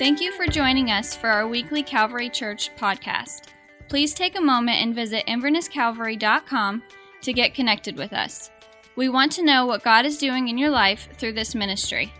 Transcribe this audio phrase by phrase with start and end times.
[0.00, 3.48] Thank you for joining us for our weekly Calvary Church podcast.
[3.86, 6.82] Please take a moment and visit invernesscalvary.com
[7.20, 8.50] to get connected with us.
[8.96, 12.14] We want to know what God is doing in your life through this ministry.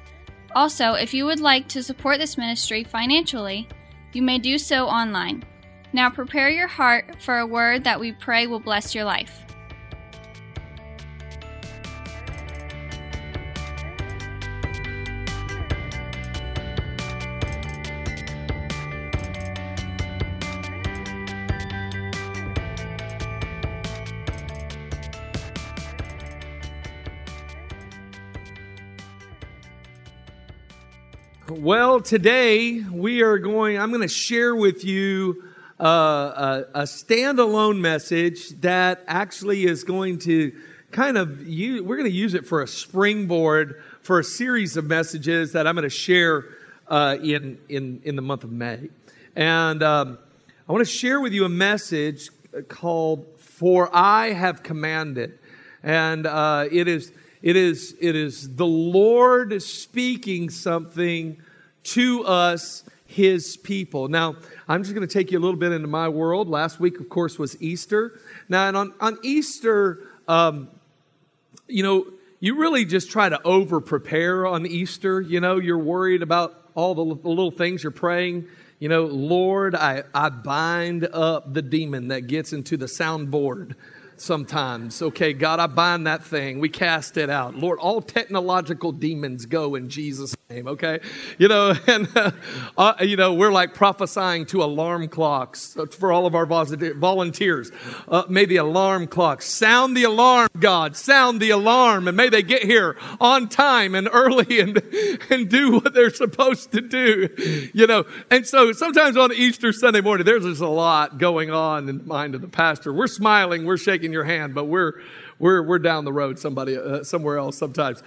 [0.54, 3.66] Also, if you would like to support this ministry financially,
[4.12, 5.42] you may do so online.
[5.94, 9.42] Now prepare your heart for a word that we pray will bless your life.
[31.60, 35.44] Well, today we are going, I'm going to share with you
[35.78, 40.58] uh, a, a, standalone message that actually is going to
[40.90, 44.86] kind of use, we're going to use it for a springboard for a series of
[44.86, 46.46] messages that I'm going to share
[46.88, 48.88] uh, in, in, in the month of May.
[49.36, 50.18] And um,
[50.66, 52.30] I want to share with you a message
[52.68, 55.38] called For I Have Commanded.
[55.82, 61.38] And uh, it is it is, it is the Lord speaking something
[61.90, 64.08] to us, his people.
[64.08, 64.36] Now,
[64.68, 66.48] I'm just going to take you a little bit into my world.
[66.48, 68.20] Last week, of course, was Easter.
[68.48, 70.68] Now, and on, on Easter, um,
[71.66, 72.06] you know,
[72.38, 75.20] you really just try to over prepare on Easter.
[75.20, 78.46] You know, you're worried about all the, the little things you're praying.
[78.78, 83.74] You know, Lord, I, I bind up the demon that gets into the soundboard
[84.16, 85.02] sometimes.
[85.02, 86.60] Okay, God, I bind that thing.
[86.60, 87.56] We cast it out.
[87.56, 90.98] Lord, all technological demons go in Jesus' name, okay?
[91.38, 92.32] You know, and, uh,
[92.76, 97.70] uh, you know, we're like prophesying to alarm clocks for all of our volunteers.
[98.08, 102.42] Uh, may the alarm clock sound the alarm, God, sound the alarm, and may they
[102.42, 104.82] get here on time and early and,
[105.30, 107.28] and do what they're supposed to do,
[107.72, 108.04] you know.
[108.30, 112.04] And so sometimes on Easter Sunday morning, there's just a lot going on in the
[112.04, 112.92] mind of the pastor.
[112.92, 114.94] We're smiling, we're shaking your hand, but we're
[115.38, 118.02] we're we're down the road somebody uh, somewhere else sometimes.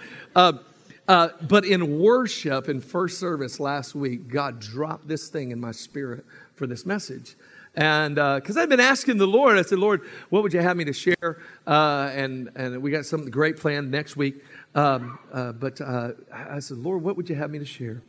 [1.06, 5.60] Uh, uh, but in worship in first service last week, God dropped this thing in
[5.60, 7.34] my spirit for this message.
[7.76, 10.76] And because uh, I've been asking the Lord, I said, Lord, what would you have
[10.76, 11.42] me to share?
[11.66, 14.36] Uh, and and we got something great planned next week.
[14.76, 18.00] Um, uh, but I said, Lord, what would you have me to share?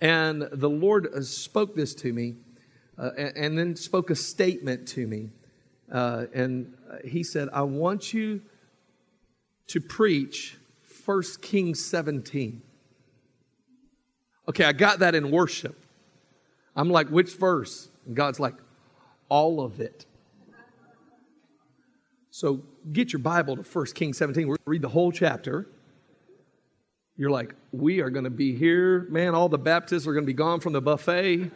[0.00, 2.34] And the Lord spoke this to me,
[2.98, 5.30] and, and then spoke a statement to me.
[5.90, 6.74] Uh, and
[7.04, 8.40] he said, I want you
[9.68, 10.58] to preach
[11.04, 12.62] 1 Kings 17.
[14.48, 15.78] Okay, I got that in worship.
[16.74, 17.88] I'm like, which verse?
[18.06, 18.54] And God's like,
[19.28, 20.06] all of it.
[22.30, 24.46] So get your Bible to 1 Kings 17.
[24.46, 25.68] We're going to read the whole chapter.
[27.16, 29.06] You're like, we are going to be here.
[29.10, 31.50] Man, all the Baptists are going to be gone from the buffet.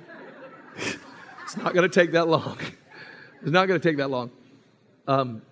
[0.77, 2.59] it's not going to take that long.
[3.43, 4.31] It's not going to take that long.
[5.09, 5.43] Um,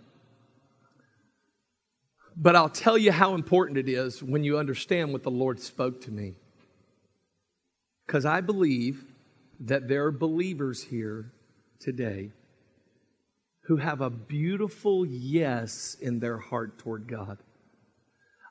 [2.36, 6.00] but I'll tell you how important it is when you understand what the Lord spoke
[6.02, 6.34] to me.
[8.06, 9.04] Because I believe
[9.60, 11.30] that there are believers here
[11.78, 12.30] today
[13.62, 17.38] who have a beautiful yes in their heart toward God.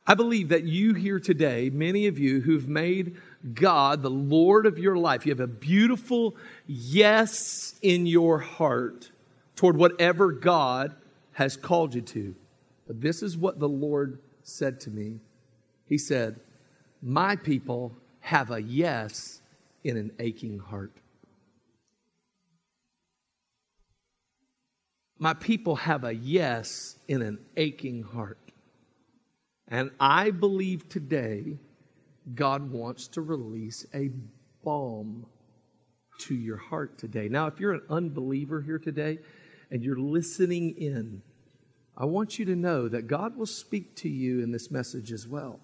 [0.06, 3.16] I believe that you here today, many of you who've made
[3.54, 6.36] God the Lord of your life, you have a beautiful
[6.68, 9.12] yes in your heart
[9.56, 10.96] toward whatever God
[11.34, 12.36] has called you to.
[13.00, 15.20] This is what the Lord said to me.
[15.86, 16.40] He said,
[17.02, 19.42] My people have a yes
[19.84, 20.94] in an aching heart.
[25.20, 28.38] My people have a yes in an aching heart.
[29.70, 31.58] And I believe today
[32.36, 34.10] God wants to release a
[34.64, 35.26] balm
[36.20, 37.28] to your heart today.
[37.28, 39.20] Now, if you're an unbeliever here today,
[39.72, 41.22] and you're listening in,
[41.98, 45.28] I want you to know that God will speak to you in this message as
[45.28, 45.60] well.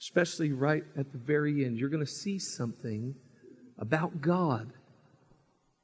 [0.00, 1.78] Especially right at the very end.
[1.78, 3.14] You're going to see something
[3.78, 4.72] about God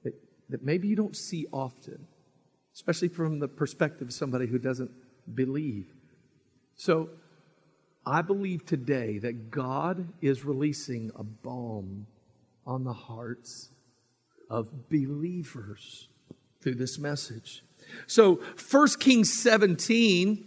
[0.03, 0.15] that,
[0.49, 2.07] that maybe you don't see often,
[2.75, 4.91] especially from the perspective of somebody who doesn't
[5.35, 5.87] believe.
[6.77, 7.11] So,
[8.07, 12.07] I believe today that God is releasing a balm
[12.67, 13.71] on the hearts
[14.51, 16.09] of believers
[16.61, 17.63] through this message.
[18.07, 18.41] So,
[18.71, 20.47] 1 Kings 17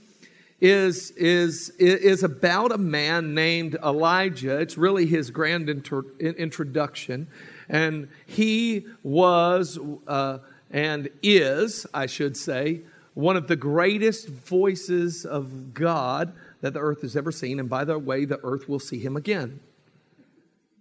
[0.59, 4.59] is, is, is about a man named Elijah.
[4.59, 7.27] It's really his grand inter, introduction.
[7.69, 10.39] And he was, uh,
[10.71, 12.81] and is, I should say,
[13.13, 17.59] one of the greatest voices of God that the earth has ever seen.
[17.59, 19.59] And by the way, the earth will see him again.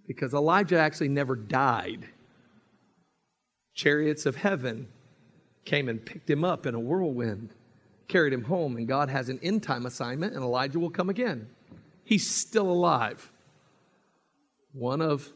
[0.07, 2.07] because Elijah actually never died.
[3.75, 4.89] Chariots of heaven
[5.67, 7.51] came and picked him up in a whirlwind,
[8.09, 11.49] carried him home, and God has an end time assignment, and Elijah will come again.
[12.05, 13.31] He's still alive.
[14.73, 15.31] One of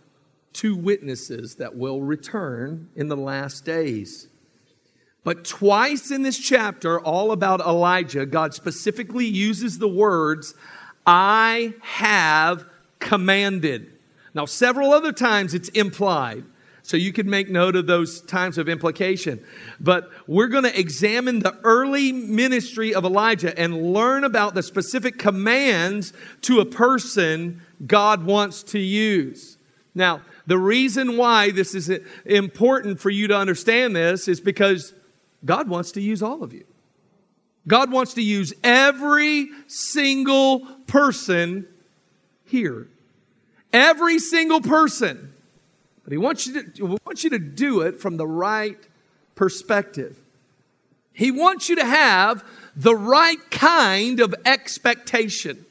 [0.52, 4.28] two witnesses that will return in the last days.
[5.22, 10.54] But twice in this chapter, all about Elijah, God specifically uses the words,
[11.06, 12.64] I have
[13.00, 13.92] commanded.
[14.32, 16.44] Now, several other times it's implied.
[16.82, 19.44] So you can make note of those times of implication.
[19.78, 25.18] But we're going to examine the early ministry of Elijah and learn about the specific
[25.18, 26.12] commands
[26.42, 29.58] to a person God wants to use.
[29.94, 31.90] Now, the reason why this is
[32.24, 34.92] important for you to understand this is because
[35.44, 36.64] God wants to use all of you.
[37.66, 41.66] God wants to use every single person
[42.46, 42.88] here.
[43.72, 45.29] Every single person.
[46.10, 48.76] But He wants you to, wants you to do it from the right
[49.36, 50.18] perspective.
[51.12, 55.64] He wants you to have the right kind of expectation.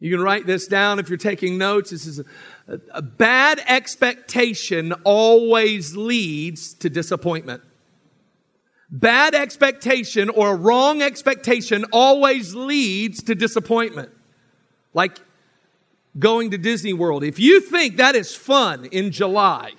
[0.00, 1.92] You can write this down if you're taking notes.
[1.92, 2.24] This is a,
[2.68, 7.62] a, a bad expectation always leads to disappointment.
[8.90, 14.10] Bad expectation or a wrong expectation always leads to disappointment.
[14.92, 15.20] Like
[16.18, 17.24] going to Disney World.
[17.24, 19.72] If you think that is fun in July,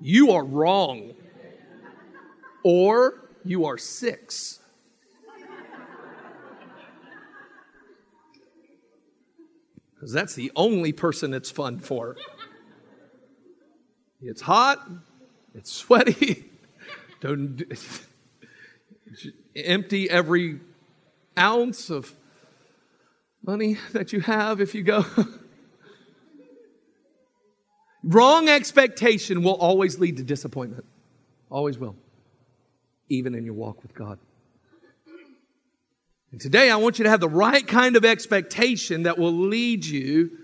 [0.00, 1.14] you are wrong.
[2.62, 4.58] Or you are six.
[9.94, 12.16] Because that's the only person it's fun for.
[14.22, 14.86] It's hot,
[15.54, 16.50] it's sweaty.
[17.20, 17.62] Don't
[19.56, 20.60] empty every
[21.38, 22.14] ounce of
[23.42, 25.04] money that you have if you go.
[28.02, 30.86] Wrong expectation will always lead to disappointment.
[31.50, 31.96] Always will.
[33.08, 34.18] Even in your walk with God.
[36.32, 39.84] And today I want you to have the right kind of expectation that will lead
[39.84, 40.38] you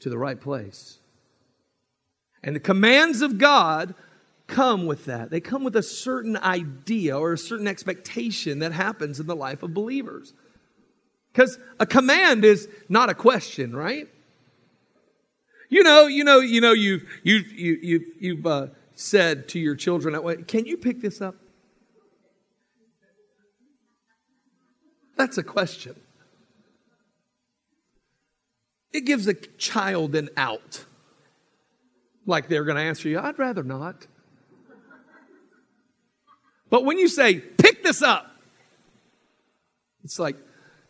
[0.00, 0.98] to the right place.
[2.42, 3.94] And the commands of God
[4.46, 5.30] come with that.
[5.30, 9.62] They come with a certain idea or a certain expectation that happens in the life
[9.62, 10.34] of believers.
[11.32, 14.08] Because a command is not a question, right?
[15.68, 19.76] You know, you know, you know, you've, you've, you, you've, you've uh, said to your
[19.76, 21.36] children, can you pick this up?
[25.16, 25.94] That's a question.
[28.92, 30.84] It gives a child an out.
[32.26, 34.06] Like they're going to answer you, I'd rather not.
[36.68, 38.26] But when you say, pick this up,
[40.04, 40.36] it's like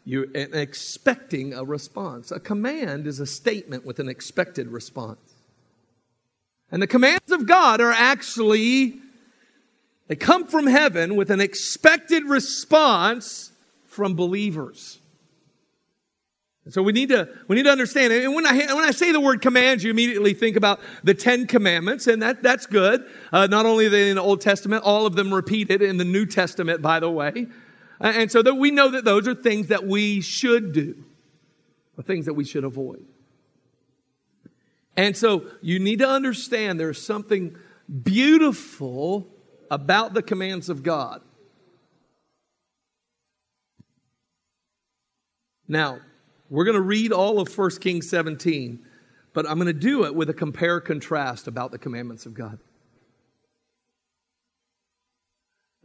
[0.05, 2.31] you're expecting a response.
[2.31, 5.21] A command is a statement with an expected response.
[6.73, 9.01] And the commands of God are actually,
[10.09, 13.53] they come from heaven with an expected response
[13.87, 15.01] from believers.
[16.69, 18.13] So we need to we need to understand.
[18.13, 21.47] And when I when I say the word commands, you immediately think about the Ten
[21.47, 23.05] Commandments, and that that's good.
[23.33, 26.81] Uh, not only in the Old Testament, all of them repeated in the New Testament,
[26.81, 27.49] by the way.
[28.01, 31.05] And so that we know that those are things that we should do,
[31.99, 33.05] or things that we should avoid.
[34.97, 37.57] And so you need to understand there's something
[38.03, 39.29] beautiful
[39.71, 41.21] about the commands of God.
[45.69, 46.01] Now,
[46.49, 48.85] we're going to read all of 1 Kings 17,
[49.33, 52.59] but I'm going to do it with a compare contrast about the commandments of God.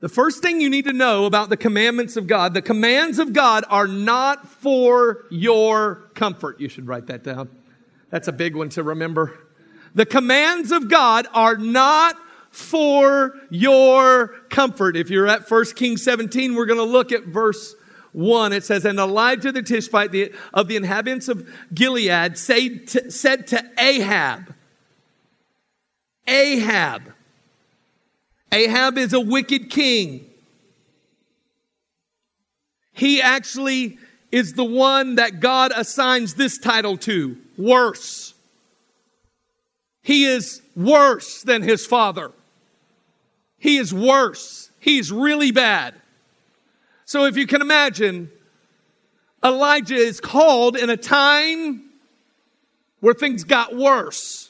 [0.02, 3.34] The first thing you need to know about the commandments of God, the commands of
[3.34, 6.60] God are not for your comfort.
[6.60, 7.50] You should write that down.
[8.10, 9.40] That's a big one to remember.
[9.94, 12.18] The commands of God are not
[12.52, 14.98] for your comfort.
[14.98, 17.76] If you're at 1 Kings 17, we're going to look at verse
[18.12, 23.12] 1, it says, And Elijah the Tishbite the, of the inhabitants of Gilead say to,
[23.12, 24.54] said to Ahab,
[26.28, 27.15] Ahab,
[28.56, 30.26] Ahab is a wicked king.
[32.94, 34.00] He actually
[34.32, 38.34] is the one that God assigns this title to worse.
[40.02, 42.32] He is worse than his father.
[43.58, 44.70] He is worse.
[44.80, 45.94] He's really bad.
[47.04, 48.32] So if you can imagine,
[49.44, 51.90] Elijah is called in a time
[53.02, 54.50] where things got worse.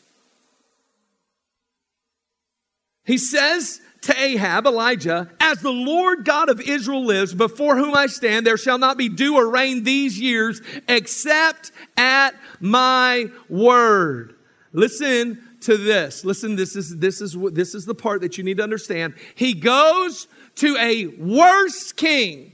[3.03, 8.05] He says to Ahab, Elijah, As the Lord God of Israel lives, before whom I
[8.05, 14.35] stand, there shall not be dew or rain these years, except at my word.
[14.73, 16.23] Listen to this.
[16.23, 19.15] Listen, this is, this is, this is the part that you need to understand.
[19.33, 22.51] He goes to a worse king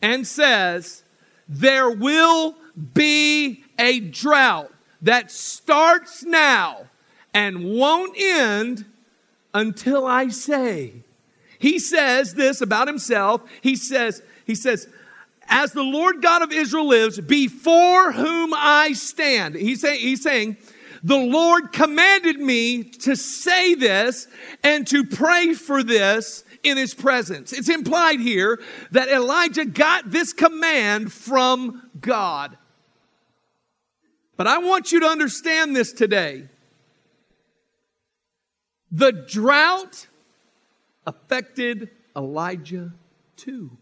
[0.00, 1.02] and says,
[1.46, 2.54] There will
[2.94, 6.86] be a drought that starts now
[7.34, 8.86] and won't end
[9.56, 10.92] until I say.
[11.58, 13.40] He says this about himself.
[13.62, 14.86] He says, he says,
[15.48, 19.54] as the Lord God of Israel lives, before whom I stand.
[19.54, 20.58] He's saying, he's saying,
[21.02, 24.28] the Lord commanded me to say this
[24.62, 27.54] and to pray for this in his presence.
[27.54, 28.60] It's implied here
[28.90, 32.58] that Elijah got this command from God.
[34.36, 36.48] But I want you to understand this today.
[38.96, 40.06] The drought
[41.06, 42.94] affected Elijah
[43.36, 43.76] too.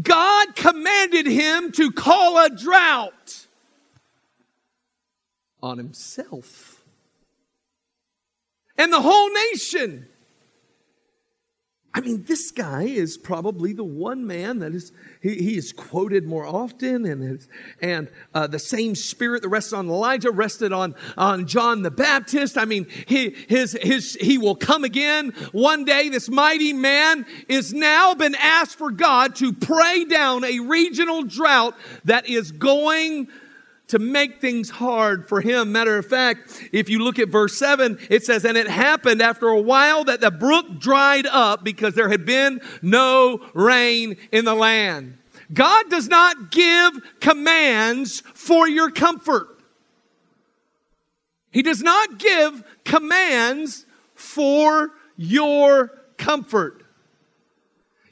[0.00, 3.48] God commanded him to call a drought
[5.62, 6.82] on himself
[8.78, 10.08] and the whole nation.
[11.92, 14.90] I mean, this guy is probably the one man that is,
[15.22, 17.48] he, he is quoted more often and, his,
[17.80, 22.58] and uh, the same spirit that rested on Elijah rested on, on John the Baptist.
[22.58, 26.08] I mean, he, his, his, he will come again one day.
[26.08, 31.76] This mighty man is now been asked for God to pray down a regional drought
[32.04, 33.28] that is going
[33.92, 35.70] to make things hard for him.
[35.70, 39.48] Matter of fact, if you look at verse 7, it says, And it happened after
[39.48, 44.54] a while that the brook dried up because there had been no rain in the
[44.54, 45.18] land.
[45.52, 49.48] God does not give commands for your comfort.
[51.50, 53.84] He does not give commands
[54.14, 56.81] for your comfort.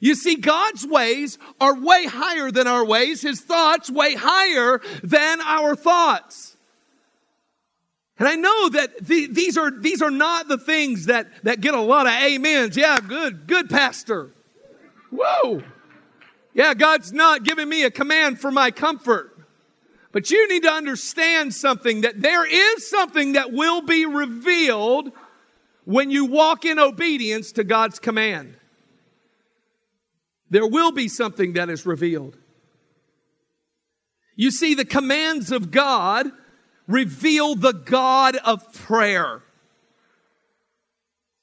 [0.01, 3.21] You see, God's ways are way higher than our ways.
[3.21, 6.57] His thoughts way higher than our thoughts.
[8.17, 11.75] And I know that the, these are, these are not the things that, that get
[11.75, 12.75] a lot of amens.
[12.75, 14.31] Yeah, good, good pastor.
[15.11, 15.61] Whoa.
[16.53, 19.37] Yeah, God's not giving me a command for my comfort.
[20.11, 25.11] But you need to understand something that there is something that will be revealed
[25.85, 28.57] when you walk in obedience to God's command
[30.51, 32.37] there will be something that is revealed.
[34.35, 36.27] You see, the commands of God
[36.87, 39.41] reveal the God of prayer.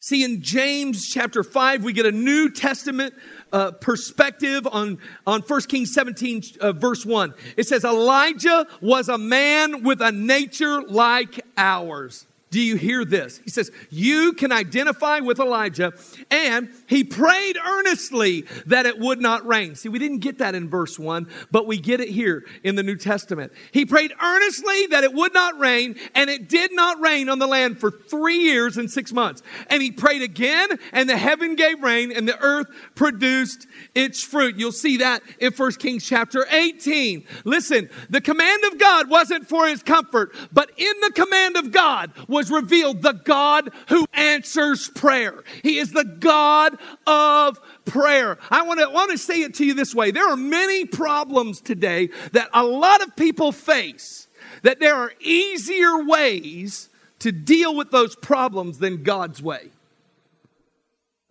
[0.00, 3.14] See, in James chapter 5, we get a New Testament
[3.52, 7.34] uh, perspective on, on 1 Kings 17, uh, verse 1.
[7.56, 12.26] It says, Elijah was a man with a nature like ours.
[12.50, 13.40] Do you hear this?
[13.44, 15.92] He says, You can identify with Elijah,
[16.30, 19.74] and he prayed earnestly that it would not rain.
[19.74, 22.82] See, we didn't get that in verse 1, but we get it here in the
[22.82, 23.52] New Testament.
[23.72, 27.46] He prayed earnestly that it would not rain, and it did not rain on the
[27.46, 29.42] land for three years and six months.
[29.68, 34.56] And he prayed again, and the heaven gave rain, and the earth produced its fruit.
[34.56, 37.26] You'll see that in 1 Kings chapter 18.
[37.44, 42.12] Listen, the command of God wasn't for his comfort, but in the command of God
[42.44, 45.42] revealed the God who answers prayer.
[45.62, 48.38] He is the God of prayer.
[48.50, 50.10] I want to, want to say it to you this way.
[50.10, 54.28] There are many problems today that a lot of people face,
[54.62, 56.88] that there are easier ways
[57.20, 59.70] to deal with those problems than God's way.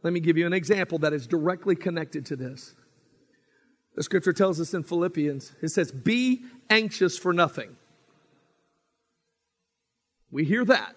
[0.04, 2.76] Let me give you an example that is directly connected to this.
[3.96, 7.76] The scripture tells us in Philippians, it says, Be anxious for nothing.
[10.32, 10.96] We hear that.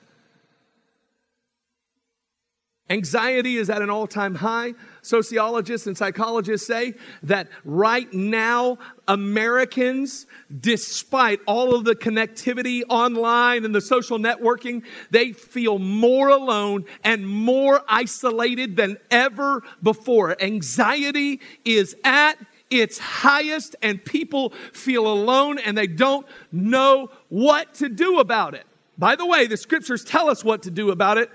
[2.91, 4.75] Anxiety is at an all time high.
[5.01, 10.27] Sociologists and psychologists say that right now, Americans,
[10.59, 17.29] despite all of the connectivity online and the social networking, they feel more alone and
[17.29, 20.37] more isolated than ever before.
[20.43, 22.39] Anxiety is at
[22.71, 28.67] its highest, and people feel alone and they don't know what to do about it.
[29.01, 31.31] By the way, the scriptures tell us what to do about it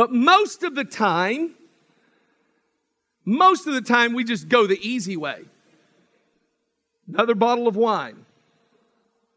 [0.00, 1.56] but most of the time,
[3.26, 5.42] most of the time, we just go the easy way.
[7.06, 8.24] Another bottle of wine,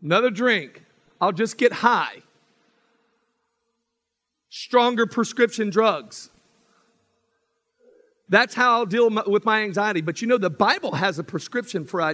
[0.01, 0.85] another drink.
[1.19, 2.21] I'll just get high.
[4.49, 6.29] Stronger prescription drugs.
[8.29, 9.99] That's how I'll deal with my anxiety.
[9.99, 12.13] But you know, the Bible has a prescription for, uh,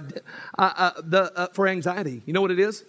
[0.58, 2.22] uh, the, uh, for anxiety.
[2.26, 2.84] You know what it is?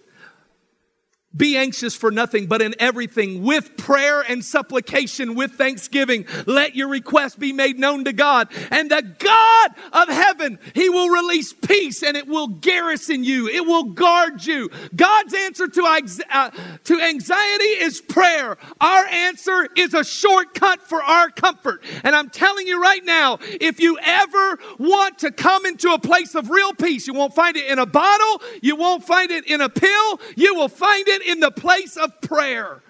[1.36, 6.90] Be anxious for nothing, but in everything, with prayer and supplication, with thanksgiving, let your
[6.90, 8.50] request be made known to God.
[8.70, 13.48] And the God of heaven, He will release peace and it will garrison you.
[13.48, 14.70] It will guard you.
[14.94, 15.84] God's answer to,
[16.30, 16.50] uh,
[16.84, 18.58] to anxiety is prayer.
[18.82, 21.82] Our answer is a shortcut for our comfort.
[22.04, 26.36] And I'm telling you right now, if you ever want to come into a place
[26.36, 28.42] of real peace, you won't find it in a bottle.
[28.62, 30.20] You won't find it in a pill.
[30.36, 32.82] You will find it in the place of prayer.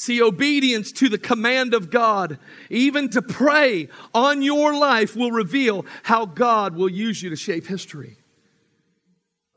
[0.00, 2.38] See, obedience to the command of God,
[2.70, 7.66] even to pray on your life, will reveal how God will use you to shape
[7.66, 8.16] history.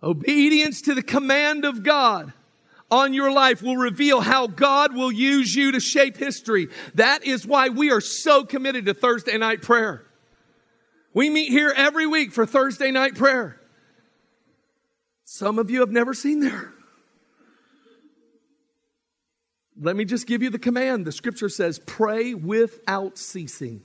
[0.03, 2.33] Obedience to the command of God
[2.93, 6.67] on your life will reveal how God will use you to shape history.
[6.93, 10.05] That is why we are so committed to Thursday night prayer.
[11.12, 13.59] We meet here every week for Thursday night prayer.
[15.25, 16.71] Some of you have never seen there.
[19.81, 21.05] Let me just give you the command.
[21.05, 23.81] The scripture says, pray without ceasing.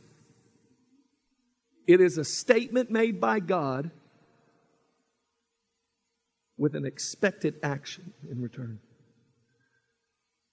[1.87, 3.91] It is a statement made by God
[6.59, 8.81] with an expected action in return.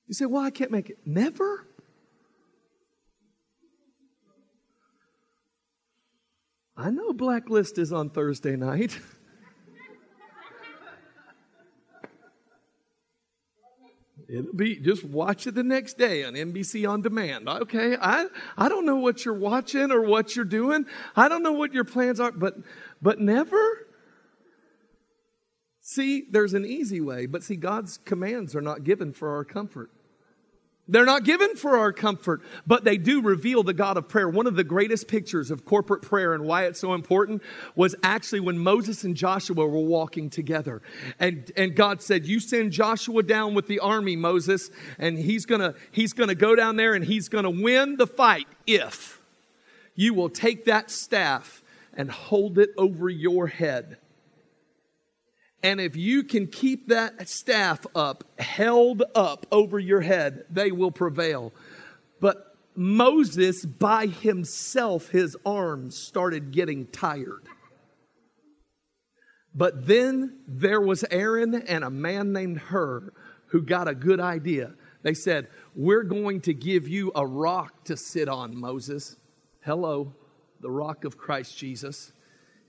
[0.08, 1.00] You say, well, I can't make it.
[1.06, 1.68] Never?
[6.78, 9.00] I know Blacklist is on Thursday night.
[14.28, 17.48] It'll be just watch it the next day on NBC on demand.
[17.48, 18.26] Okay, I
[18.58, 20.88] I don't know what you're watching or what you're doing.
[21.16, 22.56] I don't know what your plans are, but
[23.02, 23.86] but never.
[25.82, 29.92] See, there's an easy way, but see, God's commands are not given for our comfort.
[30.88, 34.30] They're not given for our comfort, but they do reveal the God of prayer.
[34.30, 37.42] One of the greatest pictures of corporate prayer and why it's so important
[37.76, 40.84] was actually when Moses and Joshua were walking together.
[41.20, 44.70] And, and God said, You send Joshua down with the army, Moses,
[45.00, 49.20] and he's gonna, he's gonna go down there and he's gonna win the fight if
[49.96, 53.98] you will take that staff and hold it over your head.
[55.64, 60.92] And if you can keep that staff up, held up over your head, they will
[60.92, 61.54] prevail.
[62.20, 67.48] But Moses, by himself, his arms started getting tired.
[69.56, 73.14] But then there was Aaron and a man named Hur
[73.48, 74.74] who got a good idea.
[75.02, 79.16] They said, We're going to give you a rock to sit on, Moses.
[79.62, 80.14] Hello,
[80.60, 82.12] the rock of Christ Jesus.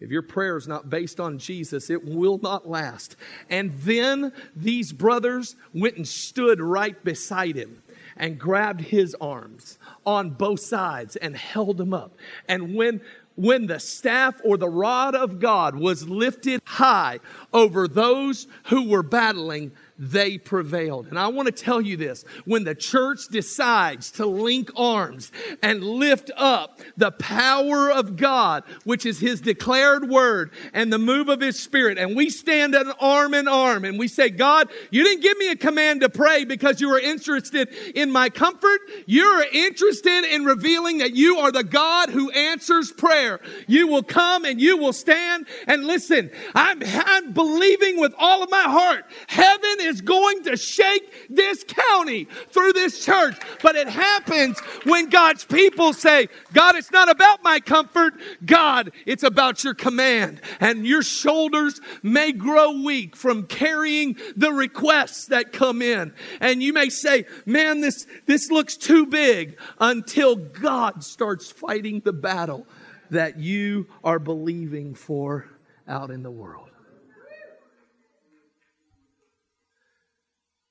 [0.01, 3.17] If your prayer is not based on Jesus, it will not last.
[3.49, 7.83] And then these brothers went and stood right beside him
[8.17, 12.17] and grabbed his arms on both sides and held him up.
[12.49, 13.01] And when
[13.37, 17.21] when the staff or the rod of God was lifted high
[17.53, 21.07] over those who were battling, they prevailed.
[21.09, 25.33] And I want to tell you this when the church decides to link arms
[25.63, 31.29] and lift up the power of God, which is His declared word and the move
[31.29, 35.03] of His Spirit, and we stand an arm in arm and we say, God, you
[35.03, 38.81] didn't give me a command to pray because you were interested in my comfort.
[39.07, 43.41] You're interested in revealing that you are the God who answers prayer.
[43.67, 46.31] You will come and you will stand and listen.
[46.55, 49.05] I'm, I'm believing with all of my heart.
[49.29, 53.37] Heaven is going to shake this county through this church.
[53.63, 58.15] But it happens when God's people say, God, it's not about my comfort.
[58.45, 60.41] God, it's about your command.
[60.61, 66.13] And your shoulders may grow weak from carrying the requests that come in.
[66.41, 72.13] And you may say, man, this, this looks too big until God starts fighting the
[72.13, 72.67] battle
[73.11, 75.47] that you are believing for
[75.89, 76.71] out in the world.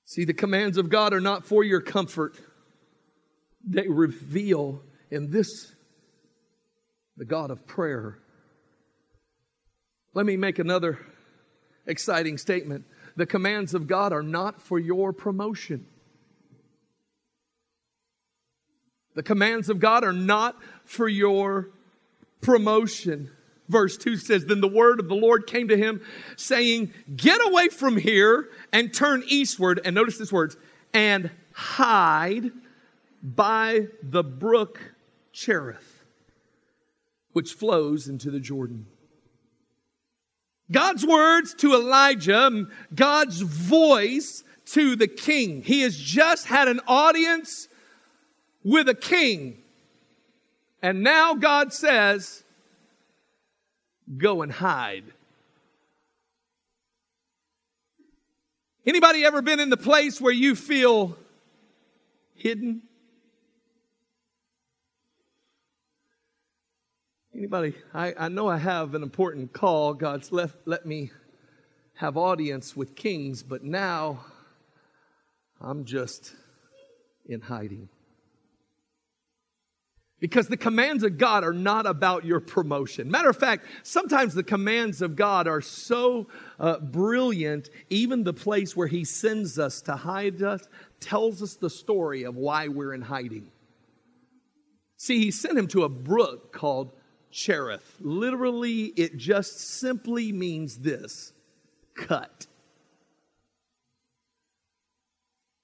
[0.06, 2.40] See, the commands of God are not for your comfort,
[3.68, 5.74] they reveal in this
[7.18, 8.20] the God of prayer.
[10.14, 11.00] Let me make another
[11.88, 12.86] exciting statement.
[13.16, 15.88] The commands of God are not for your promotion.
[19.16, 21.70] The commands of God are not for your
[22.42, 23.32] promotion.
[23.68, 26.02] Verse 2 says, Then the word of the Lord came to him,
[26.38, 29.82] saying, Get away from here and turn eastward.
[29.84, 30.58] And notice this words,
[30.94, 32.52] and hide
[33.24, 34.94] by the brook
[35.34, 36.04] Cherith,
[37.34, 38.86] which flows into the Jordan.
[40.72, 45.62] God's words to Elijah, God's voice to the king.
[45.64, 47.68] He has just had an audience
[48.64, 49.64] with a king
[50.82, 52.45] And now God says,
[54.18, 55.06] go and hide.
[58.86, 61.18] Anybody ever been in the place where you feel
[62.36, 62.84] hidden?
[67.36, 67.74] Anybody?
[67.94, 69.94] I, I know I have an important call.
[69.94, 71.12] God's left, let me
[71.96, 74.24] have audience with kings, but now
[75.60, 76.34] I'm just
[77.26, 77.90] in hiding.
[80.20, 83.12] Because the commands of God are not about your promotion.
[83.12, 86.28] Matter of fact, sometimes the commands of God are so
[86.60, 90.68] uh, brilliant, even the place where He sends us to hide us
[91.02, 93.52] tells us the story of why we're in hiding.
[94.98, 96.94] See, He sent him to a brook called
[97.30, 97.98] Cherith.
[98.00, 101.34] Literally, it just simply means this
[101.94, 102.48] cut.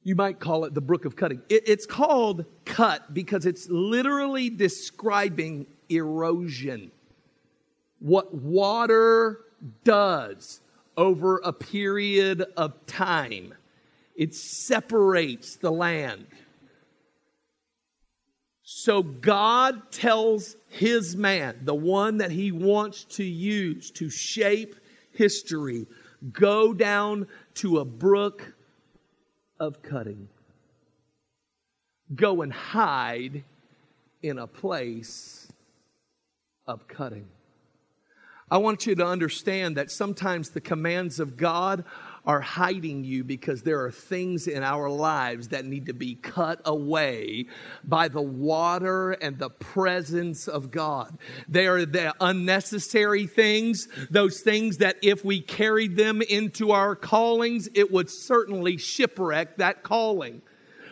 [0.03, 1.41] You might call it the brook of cutting.
[1.49, 6.91] It, it's called cut because it's literally describing erosion.
[7.99, 9.41] What water
[9.83, 10.61] does
[10.97, 13.53] over a period of time,
[14.15, 16.25] it separates the land.
[18.63, 24.75] So God tells his man, the one that he wants to use to shape
[25.11, 25.85] history,
[26.31, 28.53] go down to a brook
[29.61, 30.27] of cutting.
[32.13, 33.43] Go and hide
[34.23, 35.47] in a place
[36.65, 37.27] of cutting.
[38.49, 41.85] I want you to understand that sometimes the commands of God
[42.25, 46.61] are hiding you because there are things in our lives that need to be cut
[46.65, 47.45] away
[47.83, 51.17] by the water and the presence of God.
[51.47, 57.67] They are the unnecessary things, those things that if we carried them into our callings,
[57.73, 60.41] it would certainly shipwreck that calling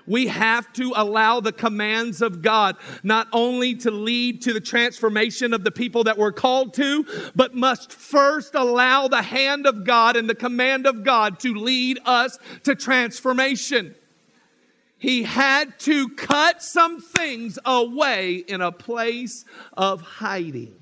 [0.10, 5.54] we have to allow the commands of God not only to lead to the transformation
[5.54, 10.18] of the people that we're called to, but must first allow the hand of God
[10.18, 13.96] and the command of God to lead us to transformation.
[14.98, 19.46] He had to cut some things away in a place
[19.78, 20.76] of hiding.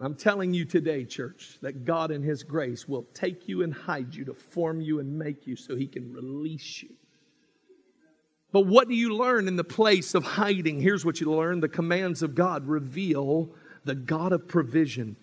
[0.00, 4.14] I'm telling you today, church, that God in His grace will take you and hide
[4.14, 6.90] you to form you and make you so He can release you.
[8.52, 10.80] But what do you learn in the place of hiding?
[10.80, 13.50] Here's what you learn the commands of God reveal
[13.84, 15.16] the God of provision.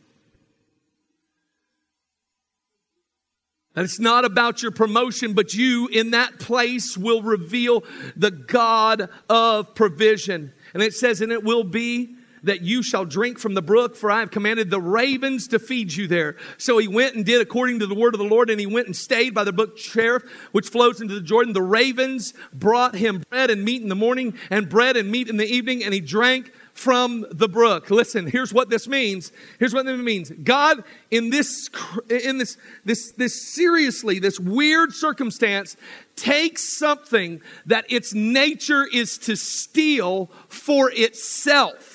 [3.75, 7.83] And it's not about your promotion, but you in that place will reveal
[8.15, 10.51] the God of provision.
[10.73, 14.11] And it says, and it will be that you shall drink from the brook, for
[14.11, 16.35] I have commanded the ravens to feed you there.
[16.57, 18.87] So he went and did according to the word of the Lord, and he went
[18.87, 21.53] and stayed by the brook Cherith, which flows into the Jordan.
[21.53, 25.37] The ravens brought him bread and meat in the morning, and bread and meat in
[25.37, 27.89] the evening, and he drank from the brook.
[27.89, 29.33] Listen, here's what this means.
[29.59, 30.31] Here's what this means.
[30.31, 31.69] God, in this,
[32.09, 35.75] in this, this, this seriously, this weird circumstance,
[36.15, 41.88] takes something that its nature is to steal for itself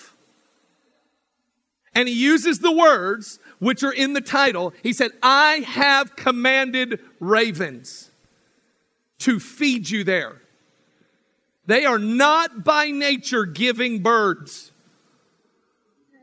[1.95, 4.73] and he uses the words which are in the title.
[4.83, 8.11] He said, I have commanded ravens
[9.21, 10.41] to feed you there.
[11.67, 14.71] They are not by nature giving birds.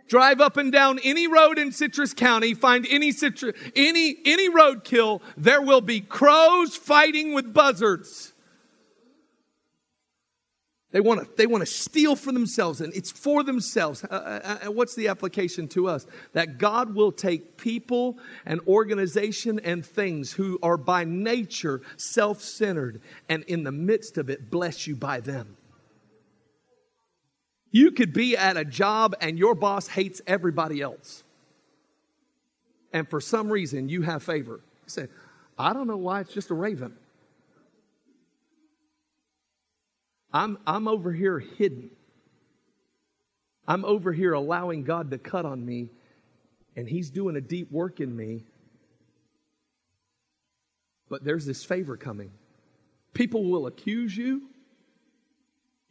[0.08, 5.22] Drive up and down any road in Citrus County, find any citrus, any any roadkill,
[5.38, 8.31] there will be crows fighting with buzzards.
[10.92, 14.04] They want to they want to steal for themselves, and it's for themselves.
[14.04, 16.06] Uh, uh, uh, what's the application to us?
[16.34, 23.02] That God will take people and organization and things who are by nature self centered,
[23.30, 25.56] and in the midst of it, bless you by them.
[27.72, 31.24] You could be at a job and your boss hates everybody else,
[32.92, 34.60] and for some reason you have favor.
[34.84, 35.08] You say,
[35.58, 36.20] I don't know why.
[36.20, 36.98] It's just a raven.
[40.34, 41.92] I'm, I'm over here hidden.
[43.68, 45.90] I'm over here allowing God to cut on me,
[46.76, 48.46] and He's doing a deep work in me.
[51.10, 52.32] But there's this favor coming.
[53.14, 54.44] People will accuse you.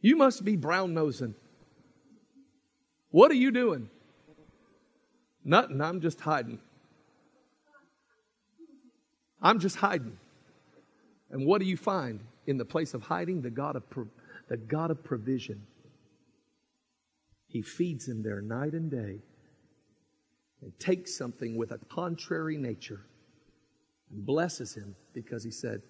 [0.01, 1.35] You must be brown nosing.
[3.11, 3.91] What are you doing?
[5.45, 5.81] Nothing.
[5.81, 6.59] I'm just hiding.
[9.43, 10.19] I'm just hiding.
[11.31, 13.43] And what do you find in the place of hiding?
[13.43, 13.89] The God of
[14.51, 15.63] the God of provision.
[17.47, 19.21] He feeds him there night and day
[20.61, 23.07] and takes something with a contrary nature
[24.11, 25.81] and blesses him because he said,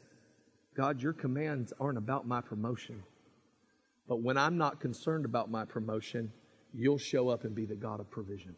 [0.77, 3.03] God, your commands aren't about my promotion.
[4.07, 6.31] But when I'm not concerned about my promotion,
[6.75, 8.55] you'll show up and be the God of provision.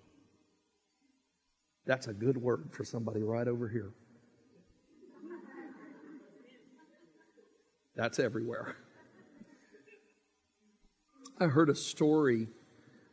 [1.86, 3.92] That's a good word for somebody right over here.
[7.94, 8.76] That's everywhere.
[11.38, 12.48] I heard a story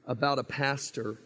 [0.05, 1.19] about a pastor,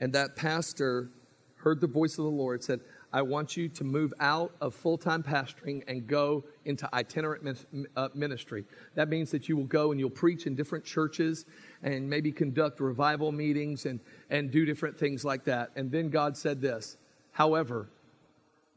[0.00, 1.10] and that pastor
[1.56, 2.80] heard the voice of the Lord, said,
[3.12, 8.08] I want you to move out of full time pastoring and go into itinerant uh,
[8.14, 8.64] ministry.
[8.94, 11.44] That means that you will go and you'll preach in different churches
[11.82, 15.70] and maybe conduct revival meetings and, and do different things like that.
[15.76, 16.96] And then God said this
[17.32, 17.90] However,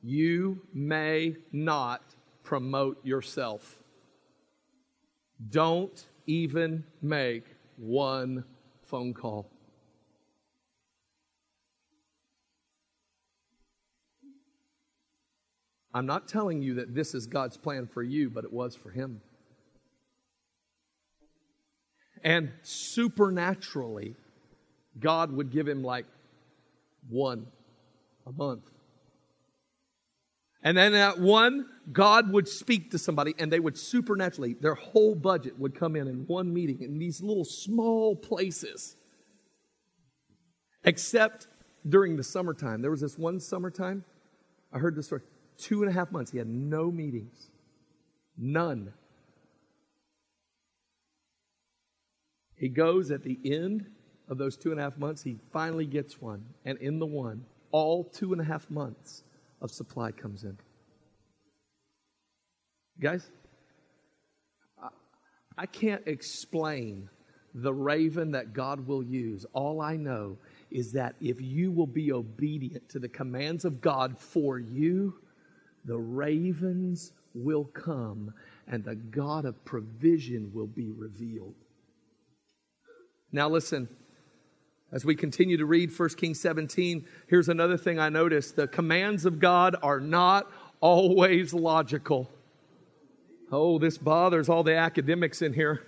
[0.04, 2.04] you may not
[2.44, 3.82] promote yourself.
[5.50, 7.46] Don't even make
[7.78, 8.44] one
[8.84, 9.50] phone call.
[15.94, 18.90] I'm not telling you that this is God's plan for you, but it was for
[18.90, 19.22] him.
[22.22, 24.16] And supernaturally,
[25.00, 26.06] God would give him like
[27.08, 27.48] one
[28.28, 28.70] a month.
[30.66, 35.14] And then at one, God would speak to somebody and they would supernaturally, their whole
[35.14, 38.96] budget would come in in one meeting in these little small places.
[40.84, 41.48] Except
[41.88, 42.82] during the summertime.
[42.82, 44.04] There was this one summertime,
[44.74, 45.22] I heard this story
[45.58, 46.32] two and a half months.
[46.32, 47.52] He had no meetings,
[48.36, 48.92] none.
[52.56, 53.86] He goes at the end
[54.28, 56.44] of those two and a half months, he finally gets one.
[56.66, 59.22] And in the one, all two and a half months
[59.62, 60.58] of supply comes in.
[63.00, 63.30] Guys,
[65.58, 67.10] I can't explain
[67.54, 69.46] the raven that God will use.
[69.54, 70.38] All I know
[70.72, 75.16] is that if you will be obedient to the commands of God for you,
[75.86, 78.34] the ravens will come
[78.68, 81.56] and the God of provision will be revealed.
[83.32, 83.88] Now, listen,
[84.96, 89.26] as we continue to read 1 Kings 17, here's another thing I noticed the commands
[89.26, 92.32] of God are not always logical.
[93.52, 95.86] Oh, this bothers all the academics in here.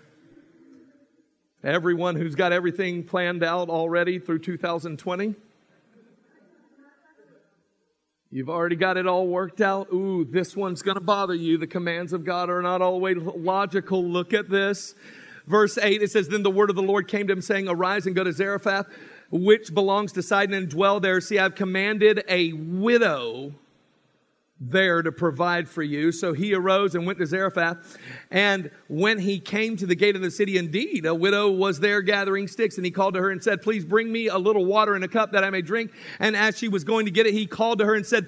[1.63, 5.35] Everyone who's got everything planned out already through 2020.
[8.29, 9.87] You've already got it all worked out.
[9.93, 11.57] Ooh, this one's going to bother you.
[11.57, 14.03] The commands of God are not always logical.
[14.03, 14.95] Look at this.
[15.47, 18.05] Verse 8, it says, Then the word of the Lord came to him, saying, Arise
[18.05, 18.87] and go to Zarephath,
[19.31, 21.21] which belongs to Sidon, and dwell there.
[21.21, 23.53] See, I've commanded a widow
[24.59, 26.11] there to provide for you.
[26.11, 27.97] So he arose and went to Zarephath.
[28.31, 32.01] And when he came to the gate of the city, indeed, a widow was there
[32.01, 32.77] gathering sticks.
[32.77, 35.07] And he called to her and said, Please bring me a little water in a
[35.07, 35.91] cup that I may drink.
[36.19, 38.27] And as she was going to get it, he called to her and said,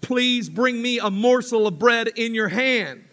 [0.00, 3.03] Please bring me a morsel of bread in your hand.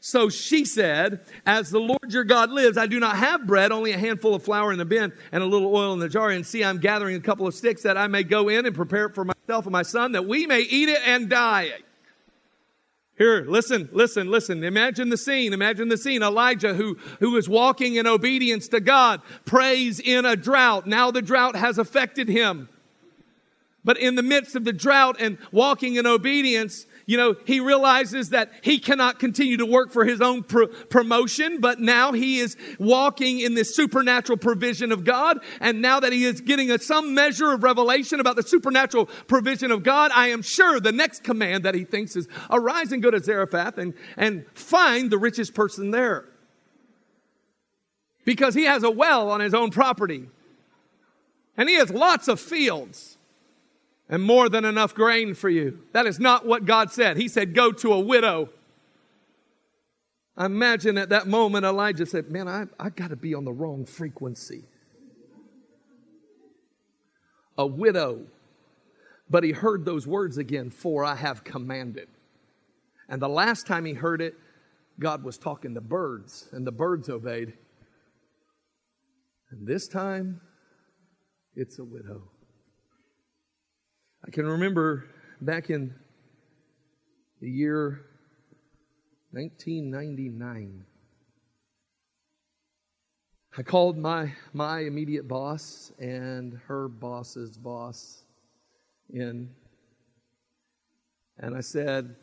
[0.00, 3.92] So she said, As the Lord your God lives, I do not have bread, only
[3.92, 6.30] a handful of flour in the bin and a little oil in the jar.
[6.30, 9.06] And see, I'm gathering a couple of sticks that I may go in and prepare
[9.06, 11.72] it for myself and my son, that we may eat it and die.
[13.18, 14.64] Here, listen, listen, listen.
[14.64, 15.52] Imagine the scene.
[15.52, 16.22] Imagine the scene.
[16.22, 20.86] Elijah, who, who is walking in obedience to God, prays in a drought.
[20.86, 22.70] Now the drought has affected him.
[23.84, 28.28] But in the midst of the drought and walking in obedience, you know, he realizes
[28.28, 33.40] that he cannot continue to work for his own promotion, but now he is walking
[33.40, 35.40] in this supernatural provision of God.
[35.60, 39.72] And now that he is getting a, some measure of revelation about the supernatural provision
[39.72, 43.10] of God, I am sure the next command that he thinks is arise and go
[43.10, 46.26] to Zarephath and, and find the richest person there.
[48.24, 50.28] Because he has a well on his own property.
[51.56, 53.18] And he has lots of fields
[54.10, 55.78] and more than enough grain for you.
[55.92, 57.16] That is not what God said.
[57.16, 58.50] He said, Go to a widow.
[60.36, 63.52] I imagine at that moment Elijah said, Man, I, I got to be on the
[63.52, 64.64] wrong frequency.
[67.56, 68.26] A widow.
[69.30, 72.08] But he heard those words again, for I have commanded.
[73.08, 74.34] And the last time he heard it,
[74.98, 77.52] God was talking to birds, and the birds obeyed.
[79.52, 80.40] And this time,
[81.54, 82.22] it's a widow.
[84.26, 85.06] I can remember
[85.40, 85.94] back in
[87.40, 88.02] the year
[89.32, 90.84] 1999.
[93.56, 98.22] I called my, my immediate boss and her boss's boss
[99.12, 99.48] in,
[101.38, 102.14] and I said,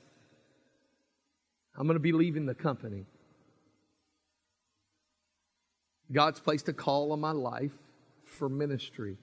[1.75, 3.05] I'm going to be leaving the company.
[6.11, 7.73] God's placed a call on my life
[8.23, 9.17] for ministry.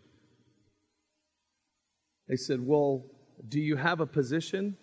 [2.29, 3.05] They said, Well,
[3.49, 4.77] do you have a position?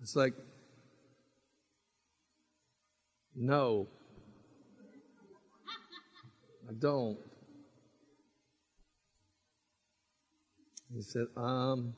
[0.00, 0.34] It's like,
[3.34, 3.86] no.
[6.68, 7.18] I don't.
[10.94, 11.94] He said, um,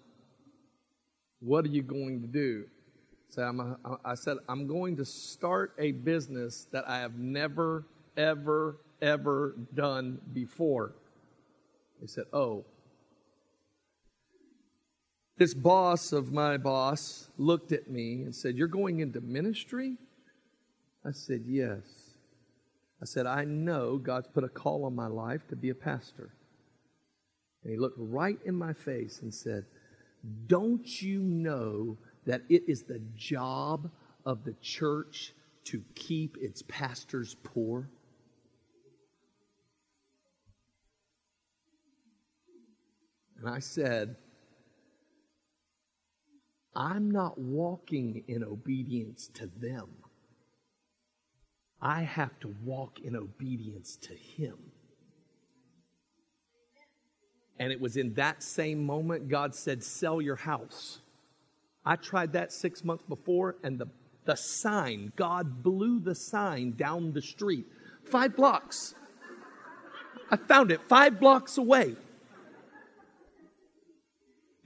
[1.40, 2.64] what are you going to do?
[3.29, 8.79] So a, I said, I'm going to start a business that I have never, ever,
[9.00, 10.92] ever done before.
[12.00, 12.64] He said, Oh.
[15.40, 19.96] This boss of my boss looked at me and said, You're going into ministry?
[21.03, 21.81] I said, Yes.
[23.00, 26.35] I said, I know God's put a call on my life to be a pastor.
[27.64, 29.64] And he looked right in my face and said,
[30.46, 33.90] Don't you know that it is the job
[34.26, 35.33] of the church
[35.64, 37.88] to keep its pastors poor?
[43.38, 44.16] And I said,
[46.74, 49.88] I'm not walking in obedience to them.
[51.83, 54.56] I have to walk in obedience to Him.
[57.59, 61.00] And it was in that same moment God said, Sell your house.
[61.85, 63.87] I tried that six months before, and the,
[64.24, 67.66] the sign, God blew the sign down the street,
[68.04, 68.94] five blocks.
[70.30, 71.96] I found it five blocks away.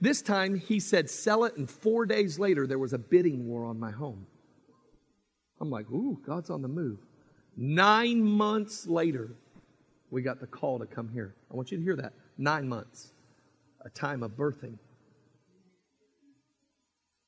[0.05, 3.65] This time he said, Sell it, and four days later there was a bidding war
[3.65, 4.27] on my home.
[5.59, 6.99] I'm like, Ooh, God's on the move.
[7.57, 9.31] Nine months later,
[10.11, 11.33] we got the call to come here.
[11.51, 12.13] I want you to hear that.
[12.37, 13.13] Nine months,
[13.81, 14.77] a time of birthing.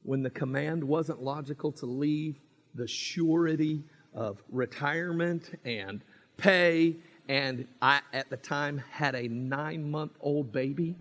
[0.04, 2.36] When the command wasn't logical to leave,
[2.76, 3.82] the surety
[4.14, 6.04] of retirement and
[6.38, 10.96] pay, and I, at the time, had a nine month old baby.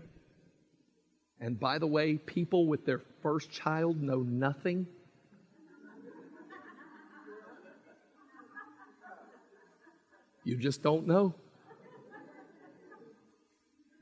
[1.39, 4.87] And by the way, people with their first child know nothing.
[10.43, 11.33] You just don't know.